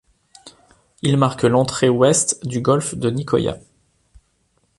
[1.03, 3.59] Il marque l'entrée ouest du golfe de Nicoya.